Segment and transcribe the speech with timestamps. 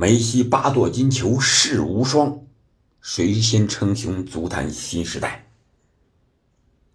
[0.00, 2.46] 梅西八座金球世无双，
[3.02, 5.44] 谁先称雄足坛新时代？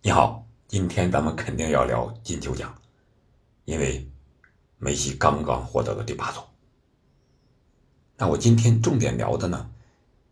[0.02, 2.74] 你好，今天咱们肯定要聊金球奖，
[3.66, 4.10] 因为
[4.80, 6.50] 梅西刚刚获得了第八座。
[8.18, 9.70] 那我今天重点聊的呢，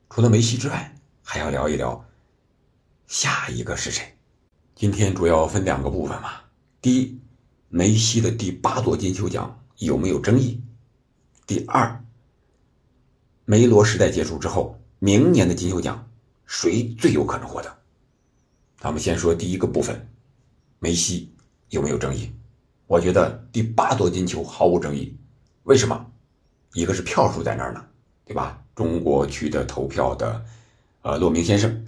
[0.09, 2.03] 除了梅西之外，还要聊一聊
[3.05, 4.17] 下一个是谁。
[4.73, 6.41] 今天主要分两个部分嘛，
[6.81, 7.21] 第一，
[7.69, 10.59] 梅西的第八座金球奖有没有争议？
[11.45, 12.02] 第二。
[13.45, 16.09] 梅罗时代结束之后，明年的金球奖
[16.45, 17.69] 谁最有可能获得？
[18.77, 20.07] 咱们先说第一个部分，
[20.79, 21.35] 梅西
[21.69, 22.31] 有没有争议？
[22.87, 25.17] 我觉得第八座金球毫无争议。
[25.63, 26.05] 为什么？
[26.73, 27.85] 一个是票数在那儿呢，
[28.23, 28.63] 对吧？
[28.75, 30.45] 中国区的投票的，
[31.01, 31.85] 呃，骆明先生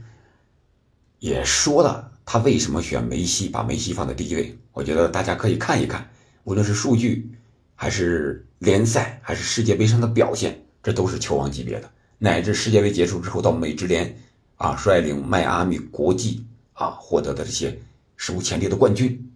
[1.19, 4.59] 也说了，他为什么选梅西，把梅西放在第一位。
[4.73, 6.09] 我觉得大家可以看一看，
[6.43, 7.31] 无论是数据，
[7.75, 10.64] 还是联赛，还是世界杯上的表现。
[10.85, 14.15] 这都是球王级别的，乃至世界杯结束之后到美职联，
[14.57, 17.75] 啊，率领迈阿密国际啊获得的这些
[18.15, 19.31] 史无前例的冠军，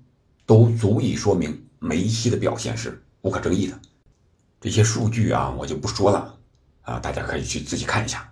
[0.46, 3.80] 都足以说明梅西的表现是无可争议的。
[4.62, 6.38] 这些数据啊，我就不说了
[6.84, 8.32] 啊，大家可以去自己看一下。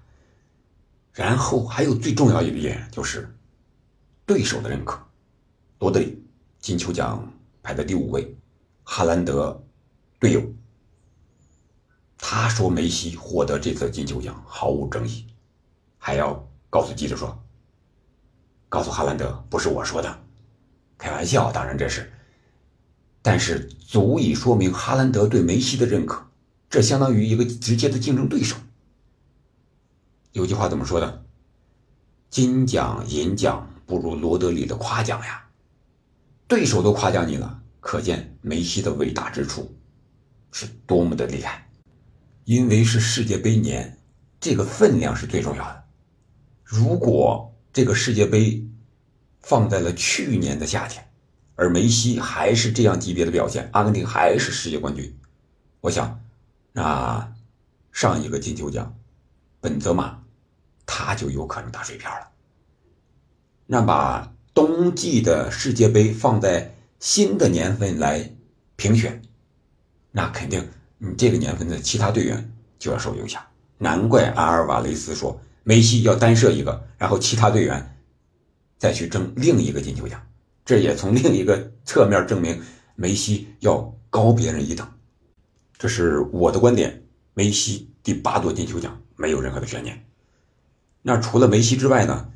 [1.11, 3.27] 然后还有最重要一点就是
[4.27, 5.01] 对手的认可，
[5.79, 6.23] 罗德里
[6.59, 7.27] 金球奖
[7.63, 8.31] 排在第五位，
[8.83, 9.59] 哈兰德
[10.19, 10.43] 队友。
[12.47, 15.25] 他说：“梅西获得这次金球奖毫无争议，
[15.97, 17.37] 还要告诉记者说，
[18.69, 20.19] 告诉哈兰德不是我说的，
[20.97, 22.09] 开玩笑，当然这是，
[23.21, 26.25] 但是足以说明哈兰德对梅西的认可，
[26.69, 28.55] 这相当于一个直接的竞争对手。
[30.31, 31.25] 有句话怎么说的？
[32.29, 35.49] 金奖银奖不如罗德里的夸奖呀，
[36.47, 39.75] 对手都夸奖你了，可见梅西的伟大之处
[40.53, 41.61] 是多么的厉害。”
[42.47, 43.97] 因为是世界杯年，
[44.39, 45.83] 这个分量是最重要的。
[46.63, 48.65] 如果这个世界杯
[49.41, 51.05] 放在了去年的夏天，
[51.55, 55.13] 而梅西还是这样级别的表现，阿根廷还是世界冠军，
[55.81, 56.21] 我想，
[56.71, 57.35] 那
[57.91, 58.97] 上一个金球奖，
[59.59, 60.23] 本泽马，
[60.85, 62.31] 他就有可能打水漂了。
[63.65, 68.33] 那把冬季的世界杯放在新的年份来
[68.77, 69.21] 评选，
[70.11, 70.65] 那肯定。
[70.97, 73.41] 你这个年份的其他队员就要受影响，
[73.77, 77.97] 难怪阿尔瓦雷斯说梅西要单射一个，然后其他队员
[78.77, 80.21] 再去争另一个金球奖，
[80.65, 82.61] 这也从另一个侧面证明
[82.95, 84.87] 梅西要高别人一等。
[85.77, 87.03] 这是我的观点，
[87.33, 90.05] 梅西第八座金球奖没有任何的悬念。
[91.01, 92.29] 那除了梅西之外呢？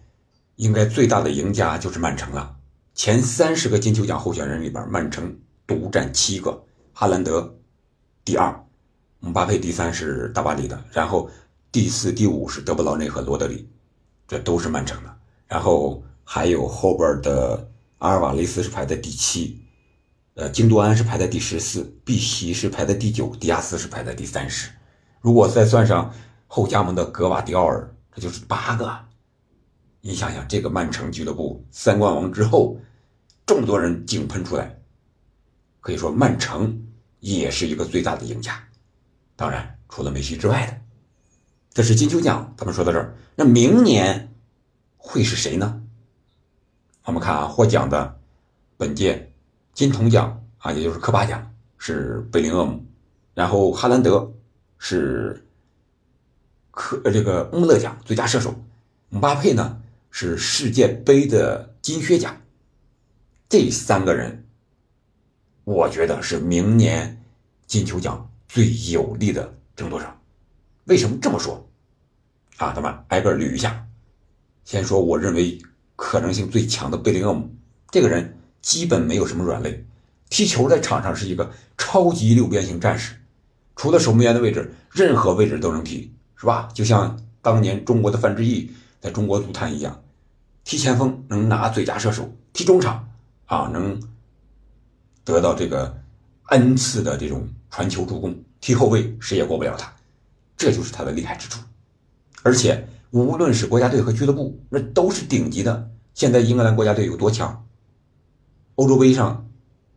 [0.57, 2.55] 应该最大的赢家就是曼城了。
[2.93, 7.57] 前三十个金球奖候选人里边，曼城独占七个，哈兰德。
[8.23, 8.63] 第二，
[9.19, 11.29] 姆巴佩第三是大巴黎的，然后
[11.71, 13.67] 第四、第五是德布劳内和罗德里，
[14.27, 15.17] 这都是曼城的。
[15.47, 17.67] 然后还有后边的
[17.97, 19.59] 阿尔瓦雷斯是排在第七，
[20.35, 24.69] 呃，京多安是排在第十四，碧玺是排在第九，迪亚斯是排在第三十。
[25.19, 26.13] 如果再算上
[26.47, 28.91] 后加盟的格瓦迪奥尔，这就是八个。
[30.01, 32.77] 你想想，这个曼城俱乐部三冠王之后，
[33.45, 34.79] 这么多人井喷出来，
[35.79, 36.87] 可以说曼城。
[37.21, 38.61] 也是一个最大的赢家，
[39.35, 40.81] 当然除了梅西之外的，
[41.71, 42.53] 这是金球奖。
[42.57, 44.33] 咱们说到这儿，那明年
[44.97, 45.81] 会是谁呢？
[47.03, 48.19] 我们看啊，获奖的
[48.75, 49.31] 本届
[49.73, 52.83] 金童奖啊，也就是科巴奖是贝林厄姆，
[53.35, 54.33] 然后哈兰德
[54.79, 55.45] 是
[56.71, 58.55] 科这个穆勒奖最佳射手，
[59.09, 62.41] 姆巴佩呢是世界杯的金靴奖，
[63.47, 64.47] 这三个人。
[65.63, 67.23] 我觉得是明年
[67.67, 70.05] 金球奖最有力的争夺者。
[70.85, 71.67] 为什么这么说？
[72.57, 73.85] 啊，咱们挨个捋一下。
[74.65, 75.59] 先说我认为
[75.95, 77.49] 可能性最强的贝林厄姆，
[77.89, 79.85] 这个人基本没有什么软肋，
[80.29, 83.15] 踢球在场上是一个超级六边形战士，
[83.75, 86.69] 除了守门员的位置，任何位置都能踢，是吧？
[86.73, 90.03] 就像当年中国的范志毅在中国足坛一样，
[90.63, 93.07] 踢前锋能拿最佳射手，踢中场
[93.45, 93.99] 啊能。
[95.23, 95.95] 得到这个
[96.47, 99.93] N 次的这种传球助攻，踢后卫谁也过不了他，
[100.57, 101.59] 这就是他的厉害之处。
[102.43, 105.89] 而且无论是国家队和俱乐部，那都是顶级的。
[106.13, 107.65] 现在英格兰国家队有多强？
[108.75, 109.47] 欧洲杯上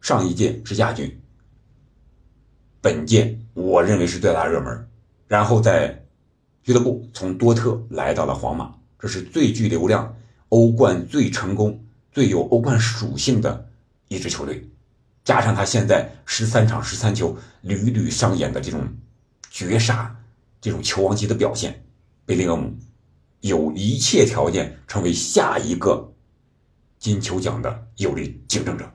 [0.00, 1.20] 上一届是亚军，
[2.80, 4.88] 本届我认为是最大热门。
[5.26, 6.04] 然后在
[6.62, 10.14] 俱乐部从多特来到了皇马，这是最具流量、
[10.50, 11.82] 欧冠最成功、
[12.12, 13.68] 最有欧冠属性的
[14.08, 14.68] 一支球队。
[15.24, 18.86] 加上他现在十三场十三球屡屡上演的这种
[19.50, 20.14] 绝杀，
[20.60, 21.84] 这种球王级的表现，
[22.26, 22.76] 贝林厄姆
[23.40, 26.12] 有一切条件成为下一个
[26.98, 28.92] 金球奖的有力竞争者。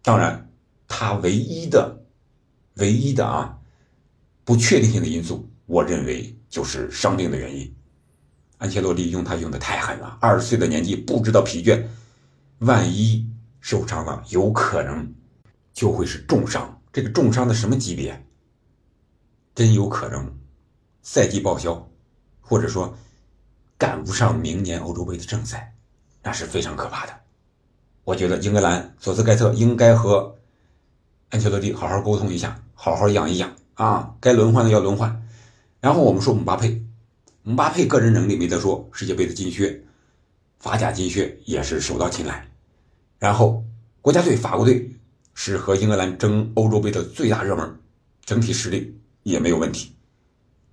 [0.00, 0.48] 当然，
[0.86, 2.04] 他唯一的、
[2.74, 3.58] 唯一的啊
[4.44, 7.74] 不确定性的因素，我认为就是伤病的原因。
[8.58, 11.82] 安切洛蒂用他用的太狠了，二十岁的年纪不知道疲倦，
[12.58, 13.26] 万一
[13.60, 15.12] 受伤了，有可能
[15.74, 16.80] 就会是重伤。
[16.90, 18.24] 这个重伤的什么级别？
[19.54, 20.32] 真有可能
[21.02, 21.90] 赛季报销，
[22.40, 22.96] 或者说
[23.76, 25.74] 赶不上明年欧洲杯的正赛，
[26.22, 27.12] 那是非常可怕的。
[28.04, 30.36] 我觉得英格兰索斯盖特应该和
[31.30, 35.26] 安切洛蒂好好沟通一下，好好养一养啊，该轮换的要轮换。
[35.80, 36.84] 然后我们说姆巴佩，
[37.42, 39.84] 姆巴佩个人能力没得说，世界杯的金靴、
[40.58, 42.48] 法甲金靴也是手到擒来。
[43.18, 43.64] 然后
[44.00, 44.90] 国家队法国队
[45.34, 47.78] 是和英格兰争欧洲杯的最大热门，
[48.24, 48.98] 整体实力。
[49.24, 49.96] 也没有问题，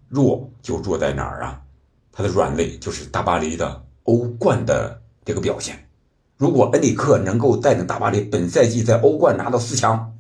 [0.10, 1.62] 弱就弱在哪儿啊？
[2.12, 5.88] 他的软肋就是大巴黎的欧冠的这个表现。
[6.36, 10.14] 如果恩里克能够带领大巴黎本赛季在欧冠拿到四强，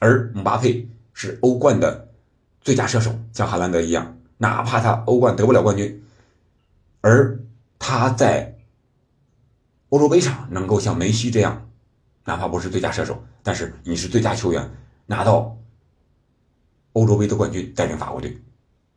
[0.00, 2.08] 而姆巴佩是欧冠的
[2.60, 6.02] 最佳射手，像哈兰德一样，哪怕他欧冠得不了冠军，
[7.00, 7.38] 而
[7.78, 8.58] 他在
[9.90, 11.67] 欧洲杯上能够像梅西这样，
[12.28, 14.70] 哪怕不是最佳射手，但是你是最佳球员，
[15.06, 15.56] 拿到。
[16.92, 18.36] 欧洲杯的冠军带领法国队，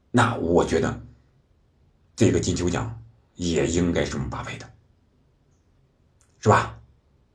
[0.10, 1.02] 那我觉得
[2.14, 3.02] 这个金球奖
[3.36, 4.66] 也应该是姆巴佩的，
[6.40, 6.78] 是吧？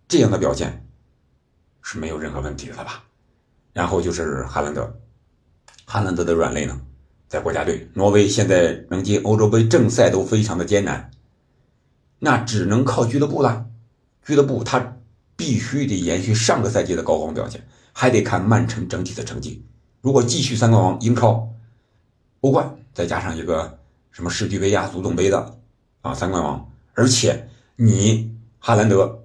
[0.06, 0.86] 这样的表现
[1.80, 3.04] 是没有任何问题的吧？
[3.72, 5.00] 然后就是哈兰德，
[5.86, 6.78] 哈兰德的软肋呢，
[7.28, 11.10] 在国家队，挪威现在能进欧洲杯正赛都非常的艰难，
[12.18, 13.66] 那只能靠俱乐部了。
[14.22, 14.98] 俱乐部他
[15.36, 17.62] 必须得延续上个赛季的高光表现，
[17.92, 19.62] 还得看曼城整体的成绩。
[20.00, 21.52] 如果继续三冠王、英超、
[22.40, 23.78] 欧冠，再加上一个
[24.10, 25.58] 什么世俱杯呀、足总杯的
[26.00, 29.24] 啊三冠王，而且你哈兰德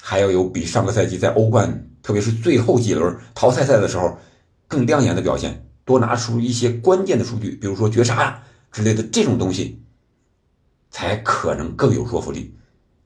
[0.00, 4.18] 还要有比上个赛季在欧冠，特别是最后几轮淘汰赛的时候
[4.66, 9.82] 更亮眼的表现，多拿出一些关键的数据，比如说绝杀呀之类的这种东西，
[10.90, 12.54] 才可能更有说服力，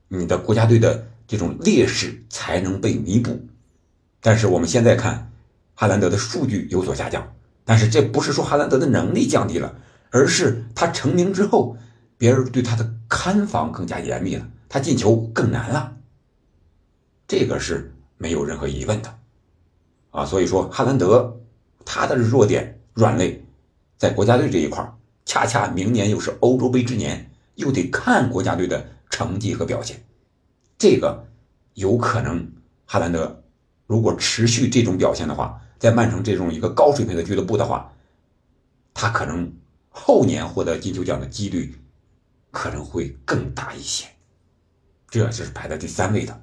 [0.07, 3.39] 你的国家队的这种劣势才能被弥补。
[4.21, 5.31] 但是我们现在看。
[5.79, 9.75] 哈兰德的数据有所下降，但是这不是说哈兰德的能力降低了，
[10.09, 11.77] 而是他成名之后，
[12.17, 15.95] 别人对他的看防更加严密了，他进球更难了。
[17.27, 19.19] 这个是没有任何疑问的，
[20.09, 21.41] 啊，所以说哈兰德
[21.85, 23.45] 他的弱点软肋，
[23.99, 24.83] 在国家队这一块
[25.25, 30.03] 恰恰明年又是欧洲杯之年，又得看国家队的成绩和表现，
[30.77, 31.27] 这个
[31.73, 32.51] 有可能
[32.85, 33.43] 哈兰德
[33.85, 35.61] 如果持续这种表现的话。
[35.79, 37.93] 在曼城这种一个高水平的俱乐部的话，
[38.95, 39.53] 他可能
[39.89, 41.79] 后年获得金球奖的几率
[42.49, 44.07] 可能会更大一些，
[45.07, 46.41] 这就是排在第三位的，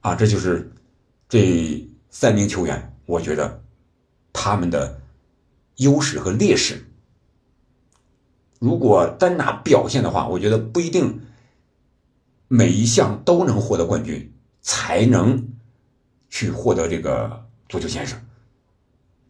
[0.00, 0.70] 啊，这就是
[1.30, 3.62] 这三名球员，我觉得
[4.34, 5.00] 他们的
[5.76, 6.84] 优势和劣势。
[8.58, 11.22] 如果单拿表现的话，我觉得不一定
[12.54, 15.42] 每一项都能获得冠军，才能
[16.28, 18.20] 去获得这个足球先生。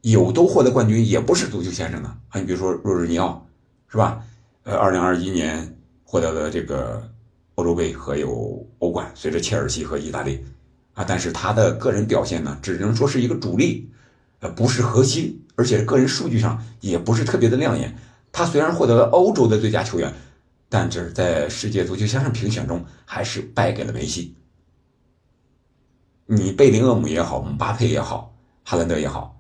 [0.01, 2.41] 有都获得冠军，也不是足球先生呢啊！
[2.41, 3.47] 你比如说若日尼奥，
[3.87, 4.25] 是吧？
[4.65, 7.09] 呃，二零二一年获得了这个
[7.55, 10.45] 欧洲杯和有欧冠，随着切尔西和意大利
[10.95, 13.89] 啊，但是他的个人表现呢，只能说是一个主力，
[14.41, 17.97] 呃，不是核心，而且个人数据上也不是特别的亮眼。
[18.33, 20.13] 他虽然获得了欧洲的最佳球员，
[20.73, 24.35] 但是在世界足球先生评选中还是败给了梅西。
[26.25, 29.39] 你贝林厄姆也好，姆巴佩也好，哈兰德也好。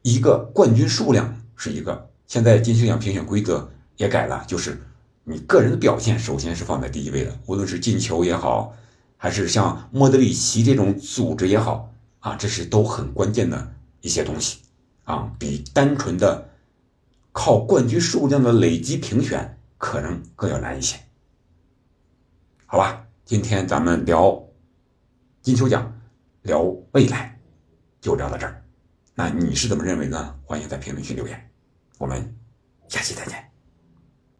[0.00, 4.80] 一个冠军数量是一个，现在金球奖评选规则也改了，就是
[5.24, 8.74] 你个人的表现首先是放在第一位的，无论是进球也好，
[9.18, 14.60] 还是像莫德里奇这种组织也好啊，这是都很关键的一些东西
[15.04, 16.48] 啊，比单纯的
[17.30, 20.98] 靠冠军数量的累积评选可能更要难一些。
[22.66, 24.42] 好吧，今天咱们聊
[25.40, 25.92] 金球奖，
[26.42, 27.38] 聊未来，
[28.00, 28.62] 就聊到这儿。
[29.14, 30.38] 那你是怎么认为呢？
[30.44, 31.50] 欢迎在评论区留言，
[31.98, 32.36] 我们
[32.88, 33.45] 下期再见。